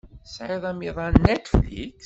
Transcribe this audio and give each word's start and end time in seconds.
Tesɛiḍ 0.23 0.63
amiḍan 0.71 1.15
Netflix? 1.23 1.93